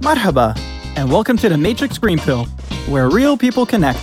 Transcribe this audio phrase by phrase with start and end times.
[0.00, 0.56] Marhaba,
[0.96, 2.44] and welcome to the Matrix Green Pill,
[2.86, 3.98] where real people connect.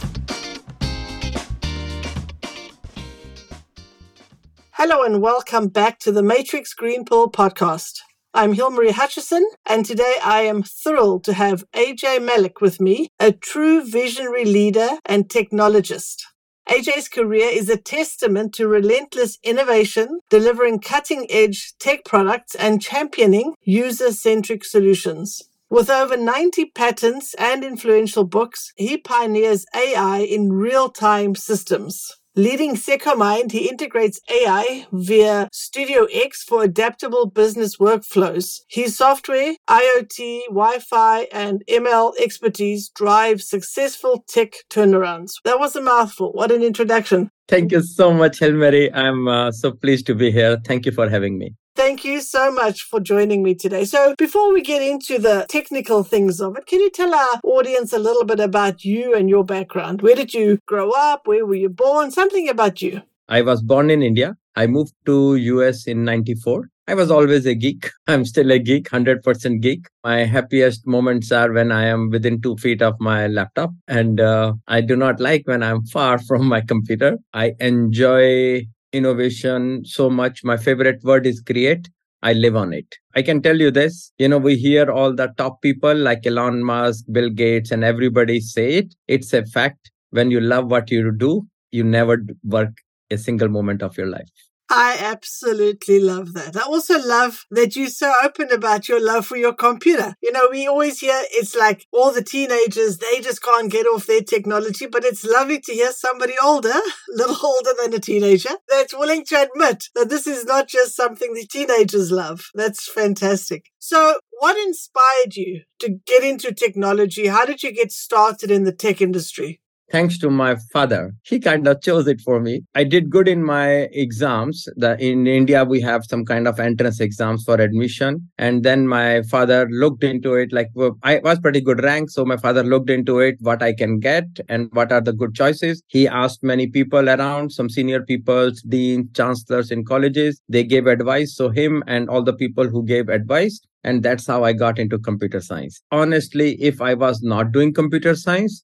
[4.72, 8.02] Hello, and welcome back to the Matrix Green Pill podcast.
[8.34, 13.32] I'm Hilmarie Hutchison, and today I am thrilled to have Ajay Malik with me, a
[13.32, 16.24] true visionary leader and technologist.
[16.68, 23.54] Ajay's career is a testament to relentless innovation, delivering cutting edge tech products and championing
[23.62, 25.44] user centric solutions.
[25.70, 32.12] With over 90 patents and influential books, he pioneers AI in real time systems.
[32.38, 38.60] Leading SecoMind, he integrates AI via StudioX for adaptable business workflows.
[38.68, 45.36] His software, IoT, Wi-Fi, and ML expertise drive successful tech turnarounds.
[45.46, 46.34] That was a mouthful.
[46.34, 47.32] What an introduction.
[47.48, 48.94] Thank you so much, Hilmarie.
[48.94, 50.58] I'm uh, so pleased to be here.
[50.64, 51.56] Thank you for having me.
[51.76, 53.84] Thank you so much for joining me today.
[53.84, 57.92] So, before we get into the technical things of it, can you tell our audience
[57.92, 60.02] a little bit about you and your background?
[60.02, 61.28] Where did you grow up?
[61.28, 62.12] Where were you born?
[62.12, 63.02] Something about you.
[63.28, 64.38] I was born in India.
[64.56, 66.70] I moved to US in 94.
[66.88, 67.92] I was always a geek.
[68.08, 69.86] I'm still a geek, 100% geek.
[70.06, 73.72] My happiest moments are when I am within two feet of my laptop.
[73.90, 77.18] And uh, I do not like when I'm far from my computer.
[77.34, 80.44] I enjoy innovation so much.
[80.44, 81.90] My favorite word is create.
[82.22, 82.88] I live on it.
[83.16, 86.64] I can tell you this, you know, we hear all the top people like Elon
[86.64, 88.96] Musk, Bill Gates, and everybody say it.
[89.08, 89.92] It's a fact.
[90.10, 92.72] When you love what you do, you never work
[93.12, 94.32] a single moment of your life.
[94.70, 96.58] I absolutely love that.
[96.58, 100.16] I also love that you're so open about your love for your computer.
[100.24, 104.08] You know, we always hear it's like all the teenagers, they just can't get off
[104.08, 108.56] their technology, but it's lovely to hear somebody older, a little older than a teenager,
[108.68, 112.46] that's willing to admit that this is not just something the teenagers love.
[112.56, 113.66] That's fantastic.
[113.78, 117.28] So, what inspired you to get into technology?
[117.28, 119.62] How did you get started in the tech industry?
[119.92, 121.14] Thanks to my father.
[121.24, 122.64] He kind of chose it for me.
[122.76, 124.68] I did good in my exams.
[124.76, 128.30] The, in india we have some kind of entrance exams for admission.
[128.38, 132.26] And then my father looked into it like well, i was pretty good rank so
[132.26, 135.82] my father looked into it what i can get and what are the good choices.
[135.88, 140.42] He asked many people around some senior people deans chancellors in colleges.
[140.50, 143.60] They gave advice so him and all the people who gave advice.
[143.84, 145.82] And that's how i got into computer science.
[145.92, 148.64] Honestly if i was not doing computer science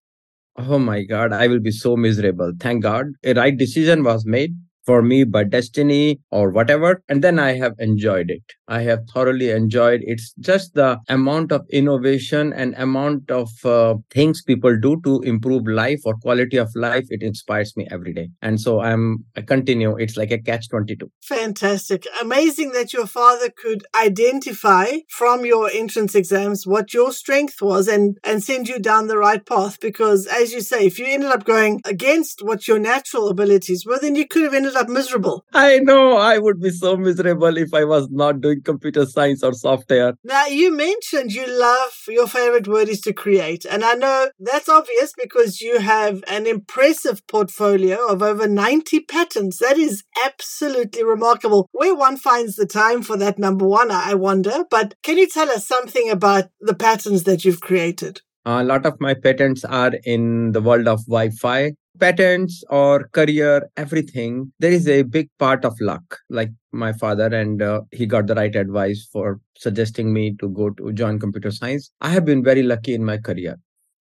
[0.58, 2.52] Oh my God, I will be so miserable.
[2.60, 4.56] Thank God a right decision was made
[4.86, 7.02] for me by destiny or whatever.
[7.10, 8.44] And then I have enjoyed it.
[8.68, 10.02] I have thoroughly enjoyed.
[10.02, 10.14] It.
[10.14, 15.68] It's just the amount of innovation and amount of uh, things people do to improve
[15.68, 17.06] life or quality of life.
[17.10, 18.30] It inspires me every day.
[18.42, 19.98] And so I'm, I continue.
[19.98, 21.12] It's like a catch 22.
[21.22, 22.08] Fantastic.
[22.22, 28.18] Amazing that your father could identify from your entrance exams what your strength was and,
[28.24, 29.80] and send you down the right path.
[29.82, 34.00] Because as you say, if you ended up going against what your natural abilities were,
[34.00, 35.46] then you could have ended ended up miserable.
[35.54, 39.54] I know I would be so miserable if I was not doing computer science or
[39.54, 40.14] software.
[40.24, 43.66] Now, you mentioned you love your favorite word is to create.
[43.66, 49.58] And I know that's obvious because you have an impressive portfolio of over 90 patents.
[49.60, 51.70] That is absolutely remarkable.
[51.72, 54.66] Where one finds the time for that, number one, I wonder.
[54.70, 58.22] But can you tell us something about the patents that you've created?
[58.44, 63.70] A lot of my patents are in the world of Wi Fi, patents or career
[63.78, 66.18] everything there is a big part of luck.
[66.30, 70.72] Like my father and uh, he got the right advice for suggesting me to go
[70.72, 71.92] to join computer science.
[72.02, 73.58] I have been very lucky in my career.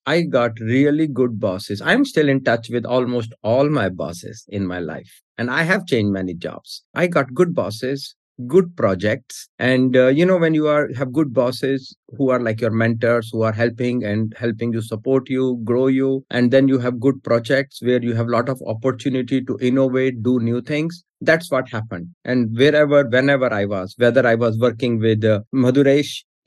[0.06, 1.81] I got really good bosses.
[1.83, 5.87] I'm still in touch with almost all my bosses in my life and i have
[5.87, 6.82] changed many jobs.
[6.94, 8.15] I got good bosses
[8.47, 9.49] good projects.
[9.59, 13.31] And uh, you know when you are have good bosses who are like your mentors
[13.33, 17.23] who are helping and helping you support you grow you and then you have good
[17.23, 21.69] projects where you have a lot of opportunity to innovate do new things that's what
[21.69, 22.09] happened.
[22.25, 25.41] And wherever whenever i was whether i was working with uh,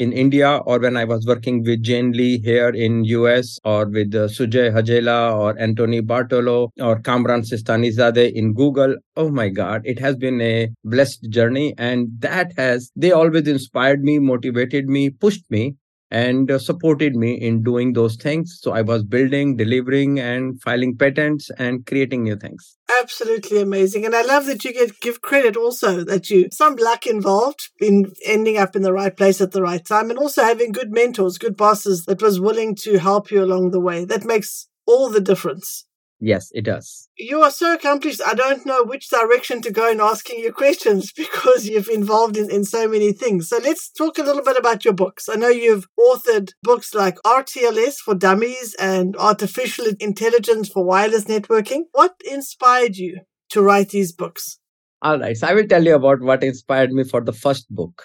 [0.03, 4.13] in India or when I was working with Jane Lee here in US or with
[4.13, 8.95] uh, Sujai Hajela or Anthony Bartolo or Kamran Sistanizadeh in Google.
[9.15, 11.73] Oh my God, it has been a blessed journey.
[11.77, 15.75] And that has, they always inspired me, motivated me, pushed me
[16.13, 18.59] and uh, supported me in doing those things.
[18.61, 22.77] So I was building, delivering, and filing patents and creating new things.
[23.01, 24.05] Absolutely amazing.
[24.05, 28.13] And I love that you get give credit also that you some luck involved in
[28.25, 31.39] ending up in the right place at the right time and also having good mentors,
[31.39, 34.05] good bosses that was willing to help you along the way.
[34.05, 35.85] That makes all the difference.
[36.19, 37.09] Yes, it does.
[37.17, 38.21] You are so accomplished.
[38.25, 42.49] I don't know which direction to go in asking you questions because you've involved in,
[42.49, 43.49] in so many things.
[43.49, 45.27] So let's talk a little bit about your books.
[45.27, 51.83] I know you've authored books like RTLS for Dummies and Artificial Intelligence for Wireless Networking.
[51.91, 54.59] What inspired you to write these books?
[55.01, 55.35] All right.
[55.35, 58.03] So I will tell you about what inspired me for the first book.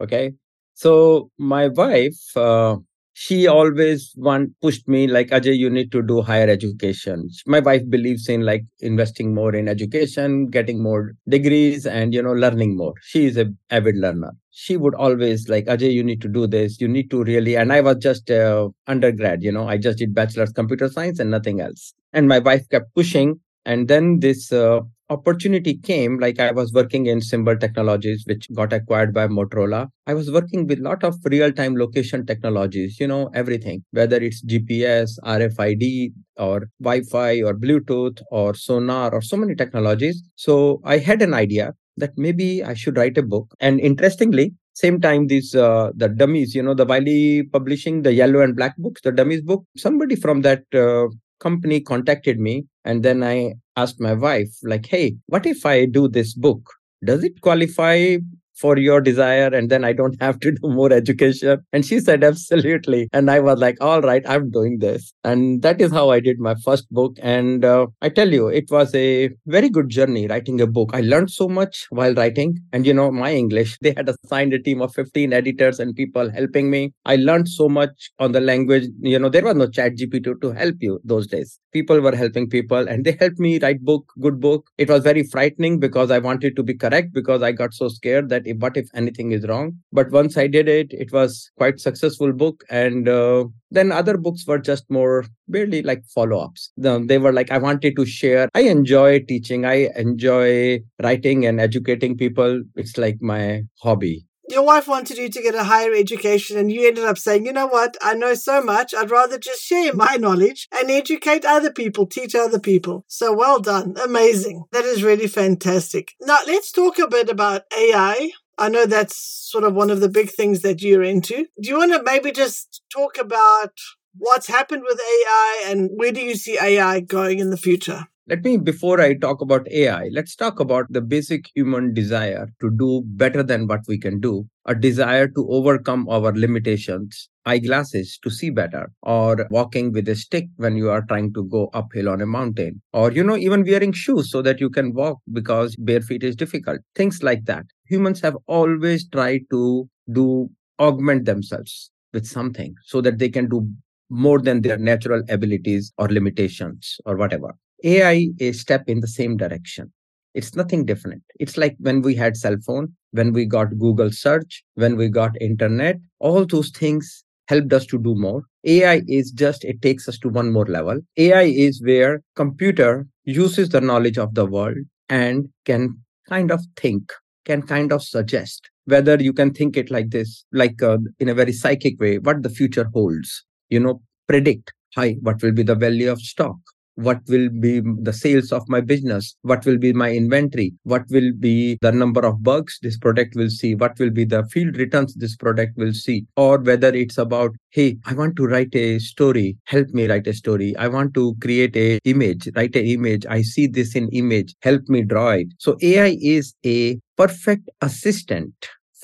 [0.00, 0.34] Okay.
[0.74, 2.78] So my wife, uh,
[3.16, 7.28] she always want pushed me like ajay you need to do higher education.
[7.46, 12.32] My wife believes in like investing more in education getting more degrees and you know
[12.32, 12.94] learning more.
[13.02, 14.32] She is a avid learner.
[14.50, 16.80] She would always like ajay you need to do this.
[16.80, 19.68] You need to really and i was just uh, undergrad you know.
[19.68, 21.94] I just did bachelor's computer science and nothing else.
[22.12, 23.40] And my wife kept pushing.
[23.66, 28.72] And then this uh, opportunity came like i was working in symbol technologies which got
[28.72, 29.88] acquired by motorola.
[30.06, 34.16] I was working with a lot of real time location technologies you know everything whether
[34.16, 40.22] it's gps rfid or wi-fi or bluetooth or sonar or so many technologies.
[40.36, 43.48] So i had an idea that maybe i should write a book.
[43.60, 48.40] And interestingly same time these uh, the dummies you know the wiley publishing the yellow
[48.40, 51.06] and black books the dummies book somebody from that uh,
[51.40, 56.08] company contacted me and then i asked my wife like hey what if i do
[56.08, 56.72] this book?
[57.04, 58.16] Does it qualify
[58.56, 61.58] for your desire and then i don't have to do more education.
[61.72, 63.08] And she said absolutely.
[63.12, 65.12] And i was like all right i'm doing this.
[65.24, 67.16] And that is how i did my first book.
[67.22, 70.90] And uh, i tell you it was a very good journey writing a book.
[70.92, 72.58] I learned so much while writing.
[72.72, 76.30] And you know my english they had assigned a team of 15 editors and people
[76.30, 76.92] helping me.
[77.04, 78.84] I learned so much on the language.
[79.00, 81.58] You know there was no ChatGPT to help you those days.
[81.72, 84.70] People were helping people and they helped me write book good book.
[84.78, 88.28] It was very frightening because i wanted to be correct because i got so scared
[88.28, 89.78] that if what if anything is wrong.
[89.92, 92.64] But once i did it it was quite successful book.
[92.70, 96.70] And uh, then other books were just more barely like follow-ups.
[96.76, 98.48] They were like i wanted to share.
[98.54, 99.64] I enjoy teaching.
[99.64, 102.62] I enjoy writing and educating people.
[102.76, 106.86] It's like my hobby your wife wanted you to get a higher education and you
[106.86, 110.16] ended up saying, you know what, I know so much, I'd rather just share my
[110.20, 113.04] knowledge and educate other people, teach other people.
[113.08, 113.94] So well done.
[114.02, 114.64] Amazing.
[114.72, 116.12] That is really fantastic.
[116.20, 118.30] Now let's talk a bit about AI.
[118.56, 121.46] I know that's sort of one of the big things that you're into.
[121.60, 123.72] Do you want to maybe just talk about
[124.16, 128.06] what's happened with AI and where do you see AI going in the future?
[128.26, 132.70] Let me, before I talk about AI, let's talk about the basic human desire to
[132.70, 138.30] do better than what we can do, a desire to overcome our limitations, eyeglasses to
[138.30, 142.22] see better, or walking with a stick when you are trying to go uphill on
[142.22, 146.00] a mountain, or, you know, even wearing shoes so that you can walk because bare
[146.00, 147.66] feet is difficult, things like that.
[147.90, 150.48] Humans have always tried to do
[150.80, 153.68] augment themselves with something so that they can do
[154.08, 157.54] more than their natural abilities or limitations or whatever.
[157.84, 159.92] AI is step in the same direction.
[160.34, 161.22] It's nothing different.
[161.38, 165.40] It's like when we had cell phone, when we got Google search, when we got
[165.40, 168.42] internet, all those things helped us to do more.
[168.64, 170.98] AI is just, it takes us to one more level.
[171.16, 174.78] AI is where computer uses the knowledge of the world
[175.08, 175.96] and can
[176.28, 177.12] kind of think,
[177.44, 181.34] can kind of suggest whether you can think it like this, like uh, in a
[181.34, 185.74] very psychic way, what the future holds, you know, predict, hi, what will be the
[185.74, 186.56] value of stock?
[186.96, 191.32] What will be the sales of my business what will be my inventory what will
[191.38, 195.14] be the number of bugs this product will see what will be the field returns
[195.14, 199.56] this product will see or whether it's about hey i want to write a story
[199.64, 200.76] help me write a story.
[200.76, 203.26] I want to create a image write a image.
[203.26, 205.48] I see this in image help me draw it.
[205.58, 208.54] So ai is a perfect assistant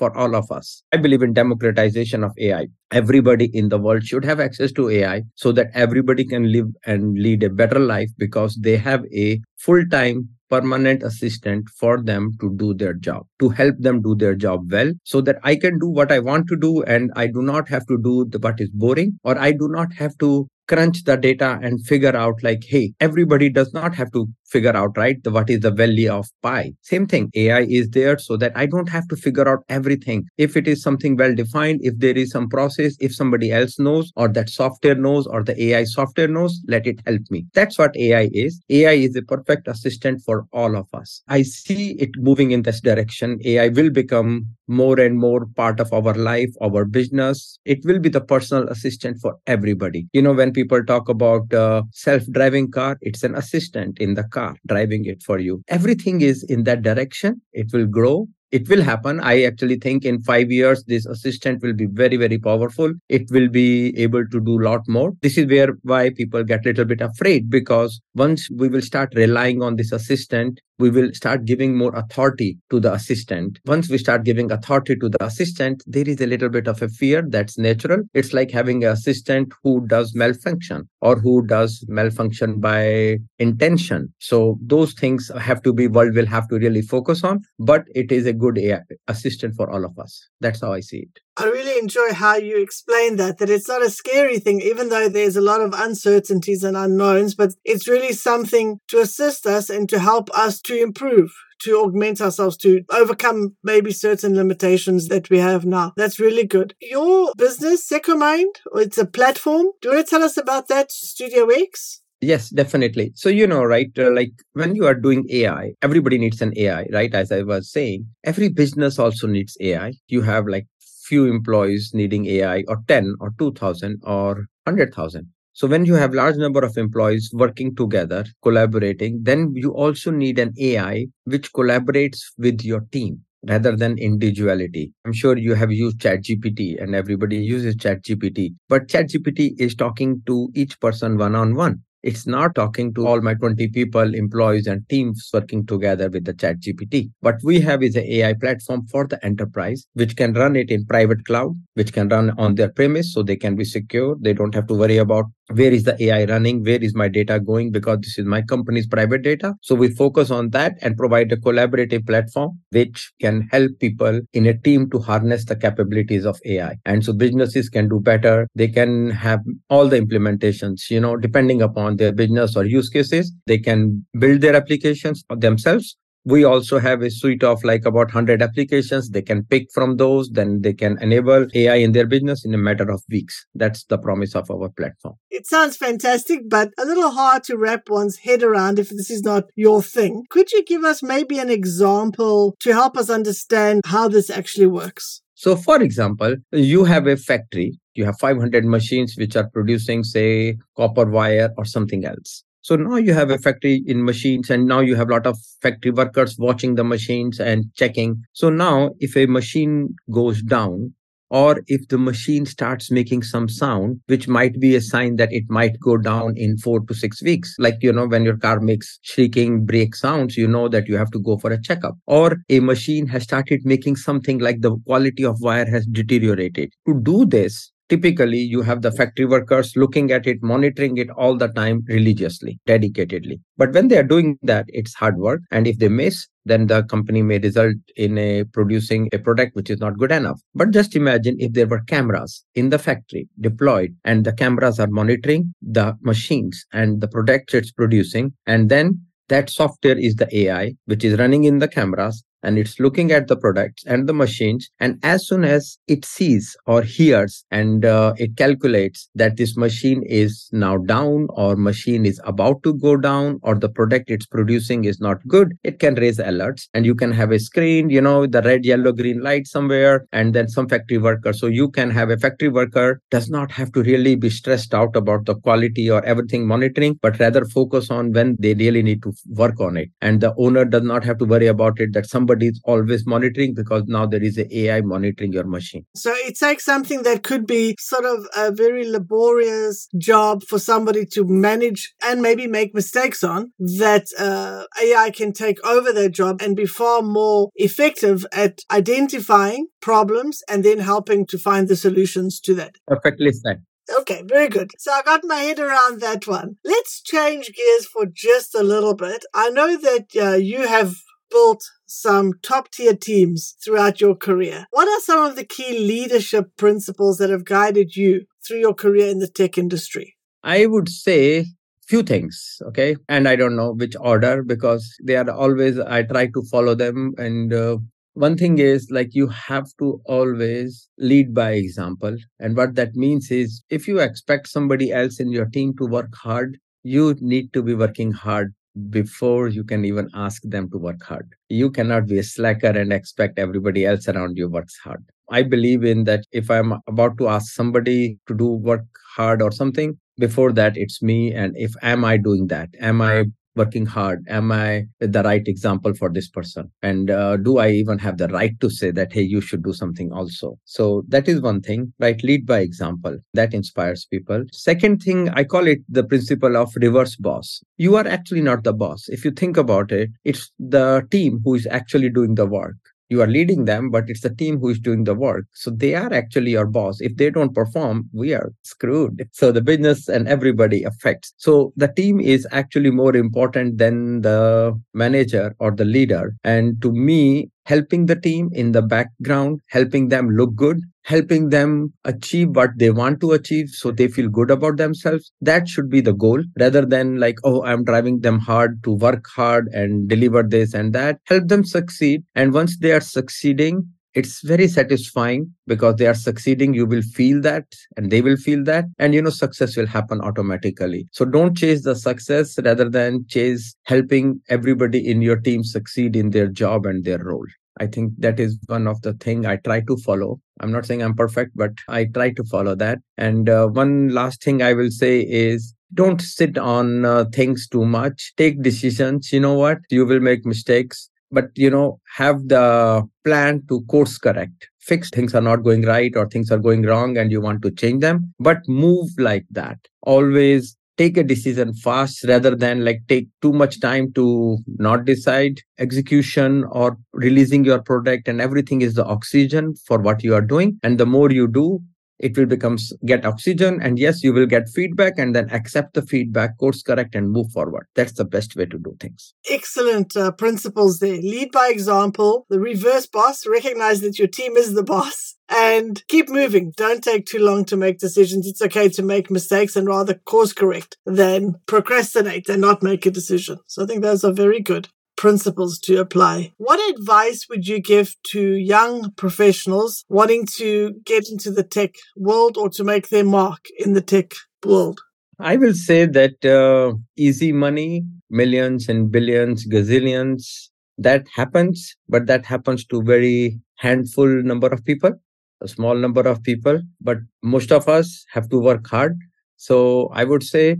[0.01, 0.83] for all of us.
[0.93, 2.67] I believe in democratization of AI.
[2.91, 7.19] Everybody in the world should have access to AI so that everybody can live and
[7.19, 12.53] lead a better life because they have a full time permanent assistant for them to
[12.57, 15.89] do their job, to help them do their job well, so that I can do
[15.89, 18.71] what I want to do and I do not have to do the, what is
[18.71, 22.93] boring, or I do not have to crunch the data and figure out like hey
[23.01, 25.23] everybody does not have to figure out right?
[25.23, 26.73] The what is the value of pi?
[26.83, 30.25] Same thing ai is there so that i don't have to figure out everything.
[30.39, 34.13] If it is something well defined if there is some process if somebody else knows
[34.17, 37.47] or that software knows or the ai software knows let it help me.
[37.55, 38.61] That's what ai is.
[38.71, 41.23] Ai is a perfect assistant for all of us.
[41.29, 43.39] I see it moving in this direction.
[43.45, 47.59] Ai will become more and more part of our life our business.
[47.65, 50.07] It will be the personal assistant for everybody.
[50.13, 54.40] You know when people talk about uh, self-driving car it's an assistant in the car
[54.67, 55.63] driving it for you.
[55.69, 57.41] Everything is in that direction.
[57.53, 61.73] It will grow it will happen i actually think in 5 years this assistant will
[61.73, 65.47] be very very powerful it will be able to do a lot more this is
[65.47, 69.77] where why people get a little bit afraid because once we will start relying on
[69.77, 73.59] this assistant we will start giving more authority to the assistant.
[73.67, 76.89] Once we start giving authority to the assistant, there is a little bit of a
[76.89, 78.03] fear that's natural.
[78.15, 84.13] It's like having an assistant who does malfunction or who does malfunction by intention.
[84.19, 88.11] So those things have to be world will have to really focus on, but it
[88.11, 90.29] is a good AI assistant for all of us.
[90.41, 91.21] That's how I see it.
[91.37, 95.09] I really enjoy how you explain that, that it's not a scary thing, even though
[95.09, 99.89] there's a lot of uncertainties and unknowns, but it's really something to assist us and
[99.89, 101.31] to help us to improve
[101.63, 105.93] to augment ourselves to overcome maybe certain limitations that we have now.
[105.97, 106.75] That's really good.
[106.81, 109.69] Your business, SecoMind, it's a platform.
[109.81, 112.01] Do you want to tell us about that, StudioX?
[112.23, 113.13] Yes, definitely.
[113.15, 116.87] So, you know, right, uh, like when you are doing AI, everybody needs an AI,
[116.93, 117.15] right?
[117.15, 119.95] As I was saying, every business also needs AI.
[120.09, 120.67] You have like
[121.09, 125.29] few employees needing AI or 10 or 2000 or 100,000.
[125.55, 130.39] So when you have large number of employees working together, collaborating, then you also need
[130.39, 134.93] an AI which collaborates with your team rather than individuality.
[135.07, 140.51] I'm sure you have used ChatGPT and everybody uses ChatGPT, but ChatGPT is talking to
[140.55, 141.81] each person one on one.
[142.03, 146.33] It's not talking to all my 20 people, employees, and teams working together with the
[146.33, 147.11] ChatGPT.
[147.21, 150.87] What we have is an AI platform for the enterprise, which can run it in
[150.87, 154.17] private cloud, which can run on their premise so they can be secure.
[154.21, 157.41] They don't have to worry about where is the AI running, where is my data
[157.41, 159.55] going, because this is my company's private data.
[159.63, 164.47] So we focus on that and provide a collaborative platform which can help people in
[164.47, 166.77] a team to harness the capabilities of AI.
[166.85, 168.47] And so businesses can do better.
[168.55, 173.33] They can have all the implementations, you know, depending upon their business or use cases.
[173.47, 175.97] They can build their applications themselves.
[176.25, 179.09] We also have a suite of like about 100 applications.
[179.09, 182.59] They can pick from those then they can enable ai in their business in a
[182.59, 183.47] matter of weeks.
[183.55, 185.15] That's the promise of our platform.
[185.31, 189.23] It sounds fantastic but a little hard to wrap one's head around if this is
[189.23, 190.25] not your thing.
[190.29, 195.23] Could you give us maybe an example to help us understand how this actually works?
[195.35, 200.57] So for example you have a factory you have 500 machines which are producing say
[200.77, 204.81] copper wire or something else so now you have a factory in machines and now
[204.81, 208.23] you have a lot of factory workers watching the machines and checking.
[208.35, 210.93] So now if a machine goes down,
[211.31, 215.45] or if the machine starts making some sound, which might be a sign that it
[215.49, 217.55] might go down in four to six weeks.
[217.59, 221.13] Like, you know, when your car makes shrieking brake sounds, you know that you have
[221.13, 221.95] to go for a checkup.
[222.07, 226.73] Or a machine has started making something like the quality of wire has deteriorated.
[226.89, 231.37] To do this, typically you have the factory workers looking at it monitoring it all
[231.37, 233.41] the time religiously dedicatedly.
[233.59, 236.83] But when they are doing that it's hard work and if they miss then the
[236.85, 240.41] company may result in a producing a product which is not good enough.
[240.55, 244.89] But just imagine if there were cameras in the factory deployed and the cameras are
[244.89, 250.75] monitoring the machines and the products it's producing and then that software is the ai
[250.87, 254.71] which is running in the cameras and it's looking at the products and the machines
[254.81, 260.03] and as soon as it sees or hears and uh, it calculates that this machine
[260.07, 264.85] is now down or machine is about to go down or the product it's producing
[264.85, 266.69] is not good it can raise alerts.
[266.75, 270.35] And you can have a screen you know the red yellow green light somewhere and
[270.35, 271.33] then some factory worker.
[271.33, 274.97] So you can have a factory worker does not have to really be stressed out
[274.97, 279.13] about the quality or everything monitoring but rather focus on when they really need to
[279.29, 279.91] work on it.
[280.01, 283.07] And the owner does not have to worry about it that somebody somebody is always
[283.07, 285.85] monitoring because now there is a AI monitoring your machine.
[285.95, 291.07] So it's like something that could be sort of a very laborious job for somebody
[291.07, 296.41] to manage and maybe make mistakes on that uh, AI can take over their job
[296.41, 302.41] and be far more effective at identifying problems and then helping to find the solutions
[302.41, 302.77] to that.
[302.87, 303.63] Perfectly said.
[304.01, 304.71] Okay, very good.
[304.79, 306.57] So I got my head around that one.
[306.65, 309.25] Let's change gears for just a little bit.
[309.35, 310.95] I know that uh, you have
[311.31, 314.67] built some top tier teams throughout your career.
[314.71, 319.09] What are some of the key leadership principles that have guided you through your career
[319.09, 320.17] in the tech industry?
[320.43, 321.47] I would say
[321.91, 326.25] few things okay and i don't know which order because they are always i try
[326.25, 327.77] to follow them and uh,
[328.15, 333.33] one thing is like you have to always lead by example and what that means
[333.33, 337.61] is if you expect somebody else in your team to work hard you need to
[337.61, 338.55] be working hard
[338.89, 341.29] before you can even ask them to work hard.
[341.49, 345.05] You cannot be a slacker and expect everybody else around you works hard.
[345.31, 348.85] I believe in that if I'm about to ask somebody to do work
[349.15, 352.69] hard or something, before that it's me and if am I doing that?
[352.81, 353.25] Am I
[353.57, 354.25] working hard?
[354.29, 356.71] Am I the right example for this person?
[356.83, 359.73] And uh, do I even have the right to say that, hey, you should do
[359.73, 360.59] something also?
[360.65, 362.23] So that is one thing, right?
[362.23, 363.19] Lead by example.
[363.35, 364.45] That inspires people.
[364.53, 367.63] Second thing, I call it the principle of reverse boss.
[367.77, 369.09] You are actually not the boss.
[369.09, 372.77] If you think about it, it's the team who is actually doing the work
[373.11, 375.45] you are leading them but it's the team who is doing the work.
[375.53, 377.01] So they are actually your boss.
[377.01, 379.29] If they don't perform we are screwed.
[379.33, 381.35] So the business and everybody affects.
[381.37, 386.35] So the team is actually more important than the manager or the leader.
[386.45, 391.93] And to me helping the team in the background helping them look good helping them
[392.05, 395.33] achieve what they want to achieve so they feel good about themselves.
[395.41, 399.25] That should be the goal rather than like oh i'm driving them hard to work
[399.35, 401.19] hard and deliver this and that.
[401.27, 406.75] Help them succeed and once they are succeeding it's very satisfying because they are succeeding
[406.75, 407.65] you will feel that
[407.97, 411.07] and they will feel that and you know success will happen automatically.
[411.13, 416.31] So don't chase the success rather than chase helping everybody in your team succeed in
[416.31, 417.47] their job and their role
[417.81, 420.41] I think that is one of the thing I try to follow.
[420.61, 422.99] I'm not saying I'm perfect, but I try to follow that.
[423.17, 427.85] And uh, one last thing I will say is don't sit on uh, things too
[427.87, 428.35] much.
[428.37, 429.33] Take decisions.
[429.33, 429.79] You know what?
[429.91, 434.69] You will make mistakes, but you know, have the plan to course correct.
[434.81, 437.71] Fix things are not going right or things are going wrong and you want to
[437.71, 439.79] change them, but move like that.
[440.03, 445.61] Always take a decision fast rather than like take too much time to not decide
[445.79, 450.79] execution or releasing your product and everything is the oxygen for what you are doing.
[450.83, 451.81] And the more you do
[452.21, 456.03] it will become get oxygen and yes you will get feedback and then accept the
[456.03, 457.87] feedback course correct and move forward.
[457.95, 459.35] That's the best way to do things.
[459.51, 461.17] Excellent uh, principles there.
[461.17, 466.29] Lead by example the reverse boss recognize that your team is the boss and keep
[466.29, 466.73] moving.
[466.77, 468.47] Don't take too long to make decisions.
[468.47, 473.11] It's okay to make mistakes and rather course correct than procrastinate and not make a
[473.11, 473.59] decision.
[473.67, 474.89] So i think those are very good
[475.21, 476.51] principles to apply.
[476.57, 482.57] What advice would you give to young professionals wanting to get into the tech world
[482.57, 484.33] or to make their mark in the tech
[484.65, 484.99] world?
[485.39, 492.47] I will say that uh, easy money, millions and billions, gazillions, that happens, but that
[492.47, 495.13] happens to very handful number of people,
[495.61, 496.81] a small number of people.
[497.03, 499.19] But most of us have to work hard.
[499.57, 500.79] So I would say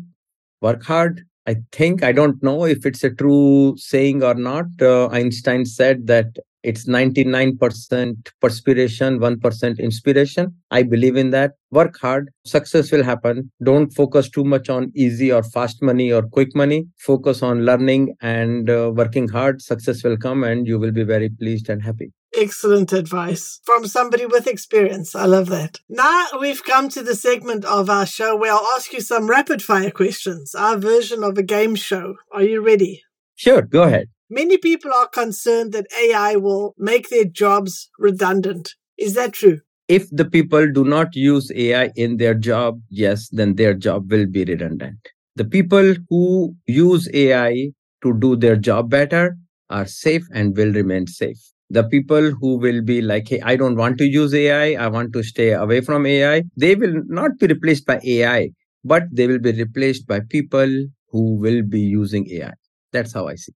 [0.63, 4.67] work hard, I think, I don't know if it's a true saying or not.
[4.81, 6.27] Uh, Einstein said that
[6.63, 10.55] it's 99% perspiration, 1% inspiration.
[10.71, 11.53] I believe in that.
[11.71, 13.51] Work hard, success will happen.
[13.63, 16.87] Don't focus too much on easy or fast money or quick money.
[16.99, 19.63] Focus on learning and uh, working hard.
[19.63, 22.13] Success will come and you will be very pleased and happy.
[22.41, 25.15] Excellent advice from somebody with experience.
[25.15, 25.81] I love that.
[25.91, 29.63] Now we've come to the segment of our show where I'll ask you some rapid
[29.63, 32.15] fire questions, our version of a game show.
[32.33, 33.03] Are you ready?
[33.35, 34.07] Sure, go ahead.
[34.31, 38.75] Many people are concerned that AI will make their jobs redundant.
[38.97, 39.61] Is that true?
[39.89, 44.27] If the people do not use AI in their job, yes, then their job will
[44.27, 44.97] be redundant.
[45.37, 47.73] The people who use AI
[48.03, 49.37] to do their job better
[49.69, 53.77] are safe and will remain safe the people who will be like hey i don't
[53.77, 54.89] want to use ai i.
[54.89, 58.51] Want to stay away from ai they will not be replaced by ai
[58.85, 60.77] but they will be replaced by people
[61.09, 62.53] who will be using ai
[62.93, 63.53] that's how i see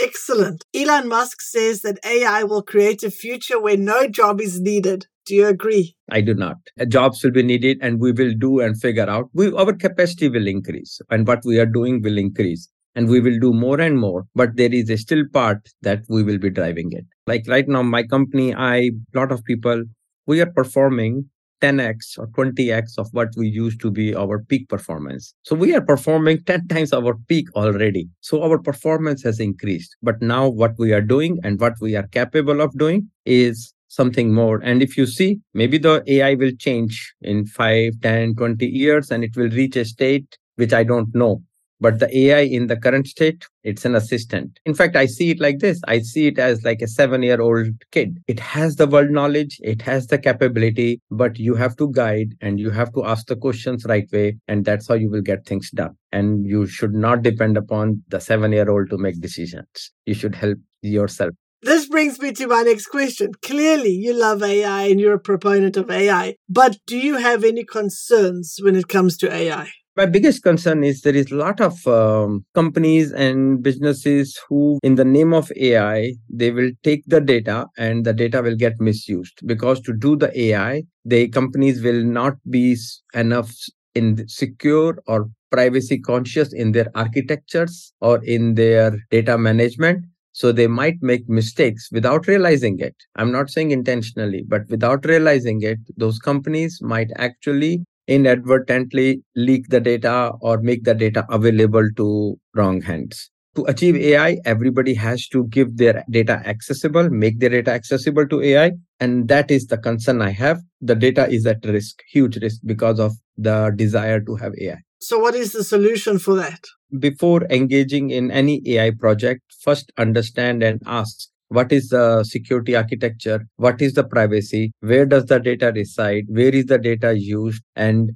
[0.00, 0.64] excellent.
[0.74, 5.06] Elon musk says that ai will create a future where no job is needed.
[5.26, 5.94] Do you agree?
[6.10, 6.56] I do not.
[6.80, 9.28] Uh, jobs will be needed and we will do and figure out.
[9.34, 13.38] We, our capacity will increase and what we are doing will increase and we will
[13.38, 16.90] do more and more but there is a still part that we will be driving
[17.00, 19.84] it like right now my company i lot of people
[20.26, 21.24] we are performing
[21.60, 25.34] 10x or 20x of what we used to be our peak performance.
[25.42, 28.08] So we are performing 10 times our peak already.
[28.20, 29.96] So our performance has increased.
[30.02, 34.32] But now what we are doing and what we are capable of doing is something
[34.32, 34.60] more.
[34.62, 39.24] And if you see, maybe the AI will change in 5, 10, 20 years and
[39.24, 41.42] it will reach a state which I don't know.
[41.80, 44.58] But the AI in the current state, it's an assistant.
[44.66, 45.80] In fact, I see it like this.
[45.86, 48.18] I see it as like a seven year old kid.
[48.26, 49.58] It has the world knowledge.
[49.62, 53.36] It has the capability, but you have to guide and you have to ask the
[53.36, 54.38] questions right way.
[54.48, 55.96] And that's how you will get things done.
[56.10, 59.92] And you should not depend upon the seven year old to make decisions.
[60.06, 61.34] You should help yourself.
[61.62, 63.32] This brings me to my next question.
[63.42, 67.64] Clearly, you love AI and you're a proponent of AI, but do you have any
[67.64, 69.68] concerns when it comes to AI?
[69.98, 74.94] My biggest concern is there is a lot of um, companies and businesses who in
[74.94, 79.40] the name of ai they will take the data and the data will get misused.
[79.44, 82.76] Because to do the ai the companies will not be
[83.12, 83.50] enough
[83.96, 90.04] in secure or privacy conscious in their architectures or in their data management.
[90.30, 92.94] So they might make mistakes without realizing it.
[93.16, 99.80] I'm not saying intentionally but without realizing it those companies might actually inadvertently leak the
[99.80, 105.46] data or make the data available to wrong hands to achieve AI, everybody has to
[105.48, 108.72] give their data accessible, make their data accessible to AI.
[109.00, 110.60] And that is the concern I have.
[110.80, 114.78] The data is at risk, huge risk because of the desire to have AI.
[115.00, 116.60] So, what is the solution for that?
[116.98, 123.46] Before engaging in any AI project, first understand and ask what is the security architecture?
[123.56, 124.72] What is the privacy?
[124.80, 126.24] Where does the data reside?
[126.28, 127.62] Where is the data used?
[127.76, 128.12] And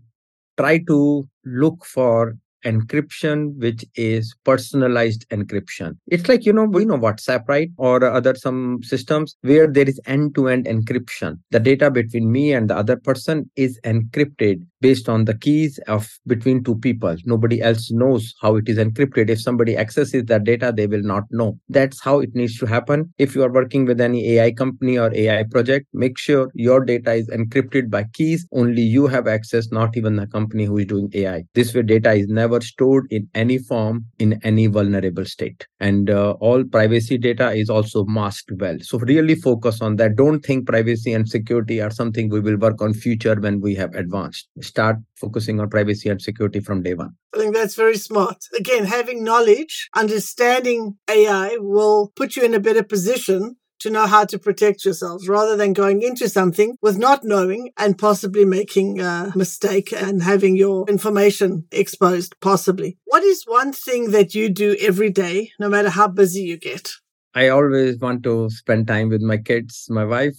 [0.58, 5.96] try to look for encryption which is personalized encryption.
[6.06, 7.70] It's like you know we know whatsapp right?
[7.76, 11.38] Or other some systems where there is end to end encryption.
[11.50, 16.08] The data between me and the other person is encrypted based on the keys of
[16.26, 17.14] between two people.
[17.24, 19.30] Nobody else knows how it is encrypted.
[19.30, 21.58] If somebody accesses that data they will not know.
[21.68, 23.12] That's how it needs to happen.
[23.18, 27.12] If you are working with any ai company or ai project make sure your data
[27.12, 28.46] is encrypted by keys.
[28.52, 32.12] Only you have access not even the company who is doing ai this way data
[32.12, 37.50] is never stored in any form in any vulnerable state and uh, all privacy data
[37.52, 41.90] is also masked well so really focus on that don't think privacy and security are
[41.90, 46.20] something we will work on future when we have advanced start focusing on privacy and
[46.20, 47.10] security from day one.
[47.34, 48.38] I think that's very smart.
[48.58, 54.24] Again, having knowledge, understanding AI will put you in a better position to know how
[54.24, 59.32] to protect yourselves rather than going into something with not knowing and possibly making a
[59.34, 62.98] mistake and having your information exposed, possibly.
[63.04, 66.90] What is one thing that you do every day, no matter how busy you get?
[67.34, 70.36] I always want to spend time with my kids, my wife,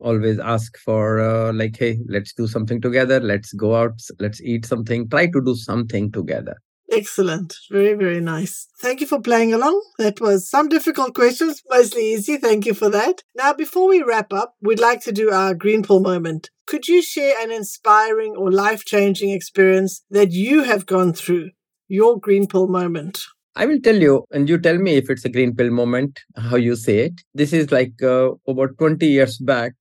[0.00, 3.20] always ask for uh, like hey let's do something together.
[3.20, 4.00] Let's go out.
[4.18, 5.08] Let's eat something.
[5.08, 6.56] Try to do something together
[6.90, 7.56] excellent.
[7.70, 8.68] Very very nice.
[8.78, 9.82] Thank you for playing along.
[9.98, 12.36] That was some difficult questions mostly easy.
[12.36, 13.22] Thank you for that.
[13.34, 16.50] Now before we wrap up we'd like to do our green pill moment.
[16.66, 21.50] Could you share an inspiring or life-changing experience that you have gone through?
[21.88, 23.20] Your green pill moment.
[23.54, 26.56] I will tell you, and you tell me if it's a green pill moment, how
[26.56, 27.20] you say it.
[27.34, 29.72] This is like uh, about 20 years back.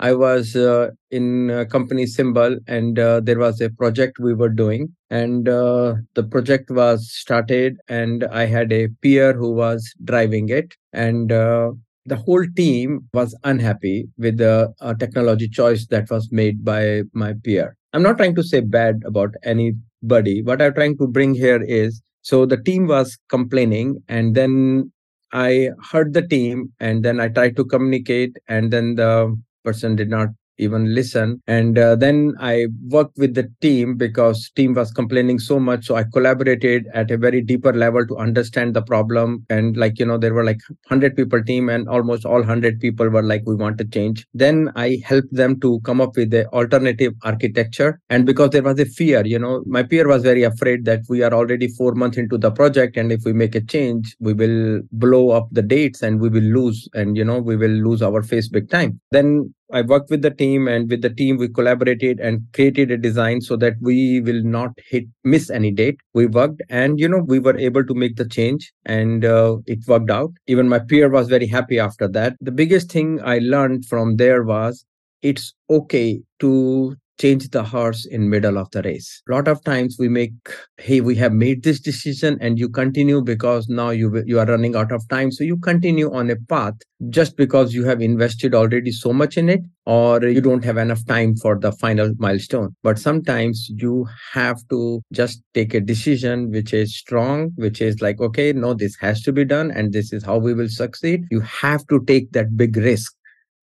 [0.00, 4.48] I was uh, in a company symbol, and uh, there was a project we were
[4.48, 10.48] doing, and uh, the project was started, and I had a peer who was driving
[10.48, 11.72] it, and uh,
[12.06, 17.34] the whole team was unhappy with the uh, technology choice that was made by my
[17.44, 17.76] peer.
[17.92, 20.42] I'm not trying to say bad about anybody.
[20.42, 24.92] What I'm trying to bring here is so the team was complaining, and then
[25.32, 30.08] I heard the team, and then I tried to communicate, and then the person did
[30.10, 30.28] not
[30.60, 31.40] even listen.
[31.46, 35.86] And uh, then i worked with the team because team was complaining so much.
[35.86, 39.44] So i collaborated at a very deeper level to understand the problem.
[39.48, 43.08] And like you know there were like 100 people team and almost all 100 people
[43.08, 44.26] were like we want to change.
[44.34, 48.00] Then i helped them to come up with the alternative architecture.
[48.10, 51.22] And because there was a fear you know my peer was very afraid that we
[51.22, 54.80] are already 4 months into the project and if we make a change we will
[54.92, 58.22] blow up the dates and we will lose and you know we will lose our
[58.22, 59.00] face big time.
[59.10, 62.96] Then I worked with the team and with the team we collaborated and created a
[62.96, 65.98] design so that we will not hit miss any date.
[66.14, 69.80] We worked and you know we were able to make the change and uh, it
[69.86, 70.32] worked out.
[70.46, 72.36] Even my peer was very happy after that.
[72.40, 74.84] The biggest thing I learned from there was
[75.22, 79.22] it's okay to change the horse in middle of the race.
[79.28, 80.32] A lot of times we make
[80.78, 84.74] hey we have made this decision and you continue because now you you are running
[84.74, 85.30] out of time.
[85.30, 86.74] So you continue on a path
[87.10, 91.04] just because you have invested already so much in it or you don't have enough
[91.06, 92.74] time for the final milestone.
[92.82, 98.20] But sometimes you have to just take a decision which is strong which is like
[98.20, 101.24] okay no this has to be done and this is how we will succeed.
[101.30, 103.12] You have to take that big risk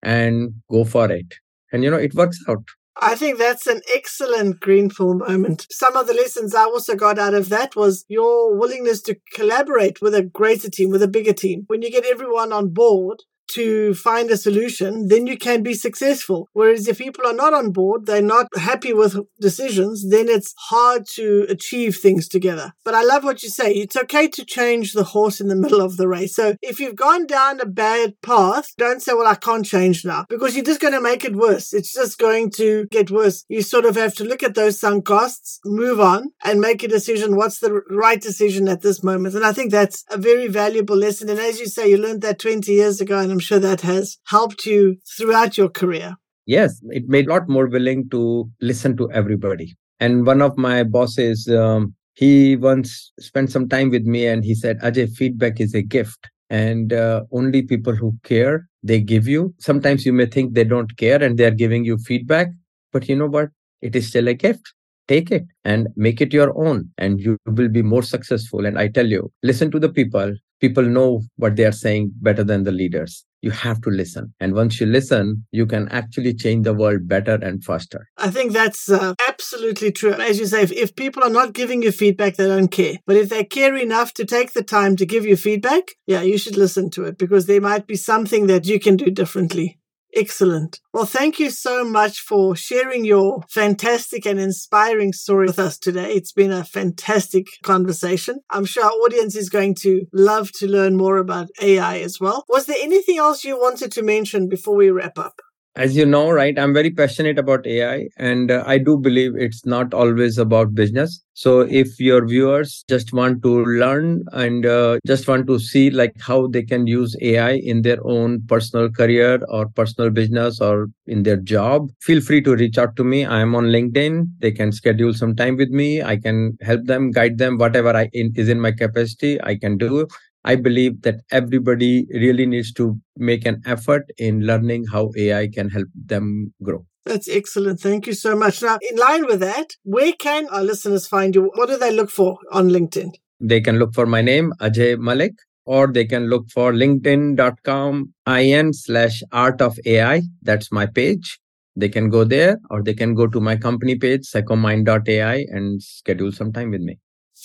[0.04, 1.34] and go for it.
[1.72, 2.64] And you know it works out
[3.00, 5.68] I think that's an excellent green pill moment.
[5.70, 10.02] Some of the lessons I also got out of that was your willingness to collaborate
[10.02, 11.64] with a greater team, with a bigger team.
[11.68, 16.50] When you get everyone on board, to find a solution, then you can be successful.
[16.54, 21.06] Whereas if people are not on board, they're not happy with decisions, then it's hard
[21.16, 22.74] to achieve things together.
[22.84, 23.72] But I love what you say.
[23.72, 26.36] It's okay to change the horse in the middle of the race.
[26.36, 30.26] So if you've gone down a bad path, don't say, well, I can't change now
[30.30, 31.74] because you're just going to make it worse.
[31.74, 33.46] It's just going to get worse.
[33.48, 36.88] You sort of have to look at those sunk costs, move on and make a
[36.88, 37.36] decision.
[37.36, 39.36] What's the right decision at this moment?
[39.36, 41.30] And I think that's a very valuable lesson.
[41.30, 44.18] And as you say, you learned that 20 years ago and I'm sure that has
[44.28, 46.16] helped you throughout your career.
[46.46, 49.76] Yes, it made a lot more willing to listen to everybody.
[50.00, 54.56] And one of my bosses, um, He once spent some time with me and he
[54.56, 56.30] said, Ajay, feedback is a gift.
[56.50, 59.54] And uh, only people who care, they give you.
[59.60, 62.48] Sometimes you may think they don't care and they're giving you feedback.
[62.92, 63.50] But you know what?
[63.82, 64.74] It is still a gift
[65.08, 68.88] take it and make it your own and you will be more successful and i
[68.88, 72.72] tell you listen to the people people know what they are saying better than the
[72.72, 73.26] leaders.
[73.42, 74.34] You have to listen.
[74.40, 78.08] And once you listen you can actually change the world better and faster.
[78.18, 80.14] I think that's uh, absolutely true.
[80.14, 82.96] As you say if, if people are not giving you feedback they don't care.
[83.06, 86.38] But if they care enough to take the time to give you feedback yeah you
[86.38, 89.80] should listen to it because there might be something that you can do differently
[90.18, 90.80] Excellent.
[90.94, 96.12] Well, thank you so much for sharing your fantastic and inspiring story with us today.
[96.14, 98.40] It's been a fantastic conversation.
[98.50, 102.46] I'm sure our audience is going to love to learn more about AI as well.
[102.50, 105.40] Was there anything else you wanted to mention before we wrap up?
[105.78, 109.66] As you know right i'm very passionate about ai and uh, i do believe it's
[109.66, 111.24] not always about business.
[111.38, 116.16] So if your viewers just want to learn and uh, just want to see like
[116.20, 121.22] how they can use ai in their own personal career or personal business or in
[121.22, 123.24] their job feel free to reach out to me.
[123.24, 124.26] I am on linkedin.
[124.40, 126.02] They can schedule some time with me.
[126.02, 129.78] I can help them guide them whatever i in, is in my capacity i can
[129.78, 130.08] do
[130.44, 135.70] I believe that everybody really needs to make an effort in learning how AI can
[135.70, 136.86] help them grow.
[137.06, 137.80] That's excellent.
[137.80, 138.62] Thank you so much.
[138.62, 141.52] Now, in line with that, where can our listeners find you?
[141.56, 143.12] What do they look for on LinkedIn?
[143.40, 145.34] They can look for my name, Ajay Malik,
[145.66, 150.22] or they can look for linkedin.com in slash art of AI.
[150.42, 151.40] That's my page.
[151.76, 156.32] They can go there or they can go to my company page, secomind.ai, and schedule
[156.32, 156.98] some time with me.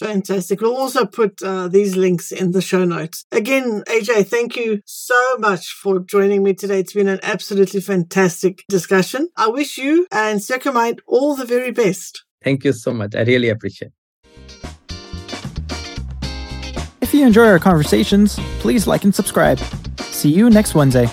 [0.02, 0.60] Fantastic.
[0.60, 3.24] We'll also put uh, these links in the show notes.
[3.30, 6.80] Again, Ajay, thank you so much for joining me today.
[6.80, 9.28] It's been an absolutely fantastic discussion.
[9.36, 12.24] I wish you and SecoMind all the very best.
[12.42, 13.14] Thank you so much.
[13.14, 13.94] I really appreciate it.
[17.00, 19.60] If you enjoy our conversations, please like and subscribe.
[20.00, 21.08] See you next Wednesday.